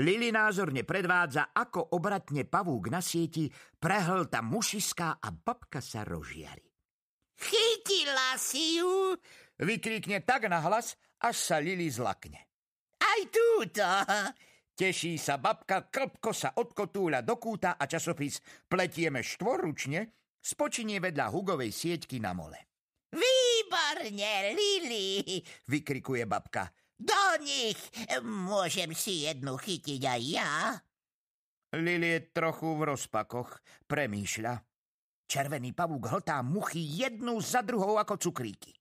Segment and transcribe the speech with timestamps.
[0.00, 6.64] Lili názorne predvádza, ako obratne pavúk na sieti prehlta mušiská a babka sa rozžiari.
[7.36, 9.12] Chytila si ju?
[9.60, 12.40] Vykríkne tak nahlas, až sa Lili zlakne.
[13.04, 13.84] Aj túto.
[14.72, 20.08] Teší sa babka, klpko sa odkotúľa do kúta a časopis Pletieme štvorručne
[20.40, 22.72] spočinie vedľa Hugovej sieťky na mole.
[23.12, 25.36] Výborne, Lili,
[25.68, 26.72] vykrikuje babka.
[27.02, 27.78] Do nich
[28.22, 30.78] môžem si jednu chytiť aj ja.
[31.74, 33.58] Lili je trochu v rozpakoch,
[33.90, 34.54] premýšľa.
[35.26, 38.76] Červený pavúk hltá muchy jednu za druhou ako cukríky.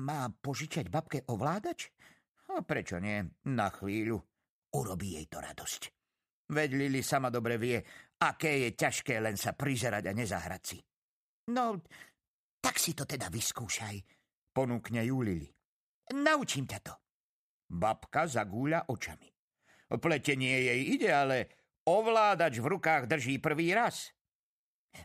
[0.00, 1.92] Má požičať babke ovládač?
[2.50, 3.22] A prečo nie?
[3.52, 4.18] Na chvíľu.
[4.72, 5.82] Urobí jej to radosť.
[6.48, 7.76] Veď Lili sama dobre vie,
[8.24, 10.80] aké je ťažké len sa prizerať a nezahrať si.
[11.52, 11.76] No,
[12.58, 14.00] tak si to teda vyskúšaj,
[14.56, 15.48] ponúkne ju Lili.
[16.16, 16.94] Naučím ťa to.
[17.72, 19.32] Babka zagúľa očami.
[19.88, 21.38] Pletenie jej ide, ale
[21.88, 24.12] ovládač v rukách drží prvý raz.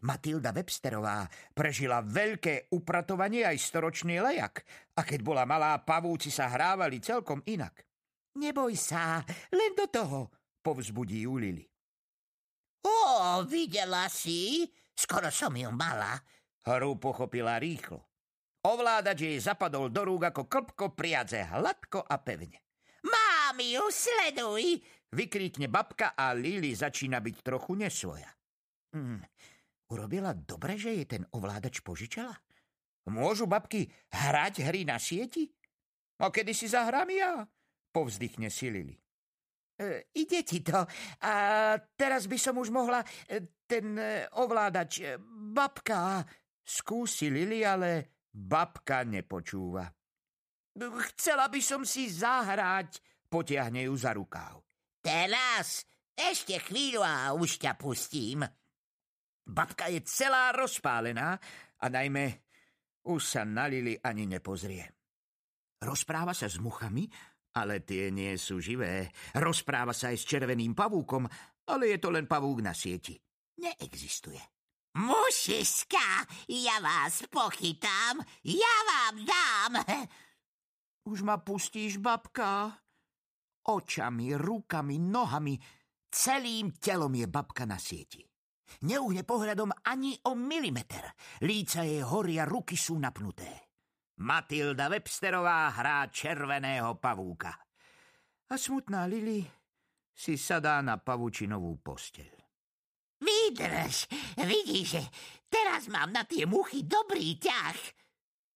[0.03, 1.23] Matilda Websterová
[1.55, 4.67] prežila veľké upratovanie aj storočný lejak
[4.99, 7.87] a keď bola malá, pavúci sa hrávali celkom inak.
[8.35, 9.23] Neboj sa,
[9.55, 10.19] len do toho,
[10.59, 11.65] povzbudí ju Lili.
[12.83, 14.67] Ó, videla si?
[14.91, 16.19] Skoro som ju mala.
[16.67, 18.03] Hru pochopila rýchlo.
[18.67, 22.59] Ovládač jej zapadol do rúk ako klpko priadze, hladko a pevne.
[23.07, 24.83] Mám ju, sleduj!
[25.07, 28.27] Vykríkne babka a Lili začína byť trochu nesvoja.
[28.91, 29.23] Hmm,
[29.87, 32.35] Urobila dobre, že jej ten ovládač požičala?
[33.07, 35.47] Môžu babky hrať hry na sieti?
[36.19, 37.47] A kedy si zahrám ja?
[37.95, 38.99] Povzdychne si Lili.
[39.79, 40.83] E, ide ti to.
[41.23, 41.33] A
[41.95, 42.99] teraz by som už mohla
[43.31, 44.99] e, ten e, ovládač.
[44.99, 45.15] E,
[45.55, 46.19] babka.
[46.67, 49.89] Skúsi Lili, ale babka nepočúva.
[50.77, 54.61] Chcela by som si zahrať, potiahne ju za rukáv.
[55.01, 58.45] Teraz, ešte chvíľu a už ťa pustím.
[59.47, 61.41] Babka je celá rozpálená
[61.81, 62.45] a najmä
[63.09, 64.85] už sa na Lili ani nepozrie.
[65.81, 67.07] Rozpráva sa s muchami,
[67.57, 69.09] ale tie nie sú živé.
[69.33, 71.25] Rozpráva sa aj s červeným pavúkom,
[71.71, 73.17] ale je to len pavúk na sieti.
[73.57, 74.56] Neexistuje.
[74.97, 79.71] Mušiska, ja vás pochytám, ja vám dám.
[81.05, 82.73] Už ma pustíš, babka?
[83.61, 85.53] Očami, rukami, nohami,
[86.09, 88.25] celým telom je babka na sieti.
[88.89, 91.13] Neuhne pohľadom ani o milimeter.
[91.45, 93.69] Líca jej horia, ruky sú napnuté.
[94.17, 97.53] Matilda Websterová hrá červeného pavúka.
[98.49, 99.45] A smutná Lili
[100.09, 102.46] si sadá na pavučinovú posteľ.
[103.47, 104.11] Vydrž,
[104.43, 105.07] vidíš,
[105.47, 107.79] teraz mám na tie muchy dobrý ťah.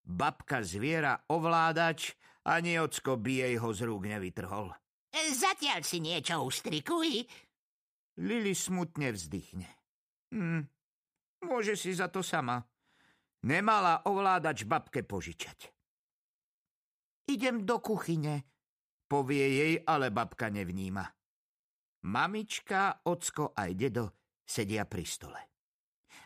[0.03, 2.11] Babka zviera ovládač
[2.43, 4.67] ani ocko by jej ho z rúk nevytrhol.
[5.15, 7.23] Zatiaľ si niečo ustrikuj.
[8.19, 9.71] Lili smutne vzdychne.
[10.35, 10.67] Hm,
[11.47, 12.59] môže si za to sama.
[13.47, 15.71] Nemala ovládač babke požičať.
[17.31, 18.43] Idem do kuchyne,
[19.07, 21.07] povie jej, ale babka nevníma.
[22.11, 24.20] Mamička, ocko aj dedo
[24.51, 25.41] sedia pri stole.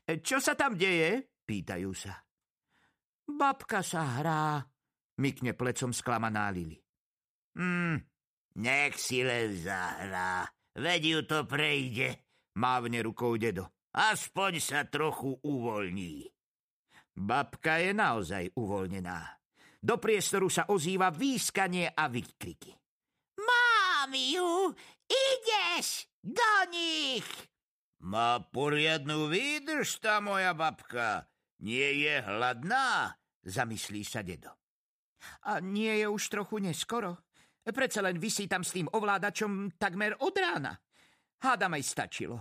[0.10, 1.38] Čo sa tam deje?
[1.46, 2.18] Pýtajú sa.
[3.26, 4.66] Babka sa hrá,
[5.22, 6.78] mykne plecom sklamaná Lili.
[7.58, 7.98] Hm,
[8.62, 12.22] nech si len zahrá, veď ju to prejde,
[12.58, 13.70] mávne rukou dedo.
[13.96, 16.28] Aspoň sa trochu uvoľní.
[17.16, 19.40] Babka je naozaj uvoľnená.
[19.80, 22.76] Do priestoru sa ozýva výskanie a výkriky.
[23.40, 24.74] Mám ju!
[25.06, 27.55] Ideš do nich!
[28.06, 31.26] Má poriadnu výdrž tá moja babka.
[31.66, 34.54] Nie je hladná, zamyslí sa dedo.
[35.50, 37.26] A nie je už trochu neskoro?
[37.66, 40.78] Predsa len vysí tam s tým ovládačom takmer od rána.
[41.42, 42.38] Hádam aj stačilo.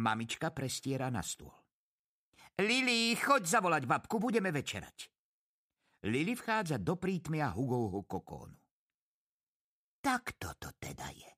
[0.00, 1.52] Mamička prestiera na stôl.
[2.64, 5.12] Lili, choď zavolať babku, budeme večerať.
[6.08, 8.56] Lili vchádza do prítmia Hugovho kokónu.
[10.00, 11.37] Tak toto teda je.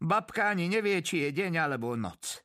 [0.00, 2.40] Babka ani nevie, či je deň alebo noc.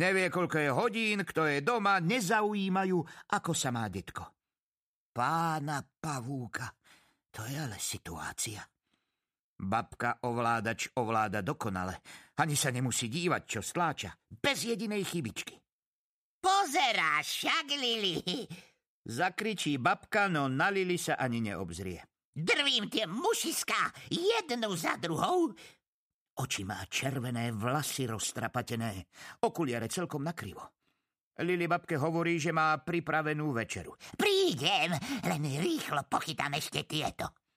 [0.00, 2.98] Nevie, koľko je hodín, kto je doma, nezaujímajú,
[3.34, 4.24] ako sa má detko.
[5.12, 6.70] Pána pavúka,
[7.28, 8.62] to je ale situácia.
[9.58, 11.98] Babka ovládač ovláda dokonale.
[12.38, 14.14] Ani sa nemusí dívať, čo stláča.
[14.30, 15.58] Bez jedinej chybičky.
[16.38, 18.22] Pozeráš však, Lili.
[19.02, 22.06] Zakričí babka, no na Lili sa ani neobzrie.
[22.38, 25.50] Drvím tie mušiská jednu za druhou.
[26.38, 29.10] Oči má červené, vlasy roztrapatené,
[29.42, 30.62] okuliare celkom nakrivo.
[31.42, 33.94] Lili babke hovorí, že má pripravenú večeru.
[34.14, 34.94] Prídem,
[35.26, 37.47] len rýchlo pochytám ešte tieto.